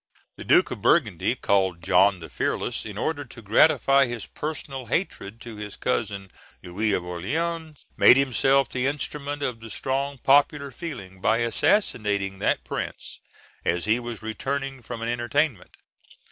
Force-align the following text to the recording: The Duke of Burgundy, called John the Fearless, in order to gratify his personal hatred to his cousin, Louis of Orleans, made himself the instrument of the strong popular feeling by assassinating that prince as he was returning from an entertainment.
The 0.35 0.43
Duke 0.43 0.71
of 0.71 0.81
Burgundy, 0.81 1.35
called 1.35 1.83
John 1.83 2.21
the 2.21 2.27
Fearless, 2.27 2.87
in 2.87 2.97
order 2.97 3.23
to 3.23 3.41
gratify 3.43 4.07
his 4.07 4.25
personal 4.25 4.87
hatred 4.87 5.39
to 5.41 5.57
his 5.57 5.75
cousin, 5.75 6.31
Louis 6.63 6.91
of 6.93 7.03
Orleans, 7.05 7.85
made 7.97 8.17
himself 8.17 8.67
the 8.67 8.87
instrument 8.87 9.43
of 9.43 9.59
the 9.59 9.69
strong 9.69 10.17
popular 10.17 10.71
feeling 10.71 11.21
by 11.21 11.37
assassinating 11.37 12.39
that 12.39 12.63
prince 12.63 13.19
as 13.63 13.85
he 13.85 13.99
was 13.99 14.23
returning 14.23 14.81
from 14.81 15.03
an 15.03 15.07
entertainment. 15.07 15.77